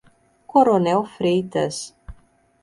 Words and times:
Coronel 0.53 1.05
Freitas 1.17 1.93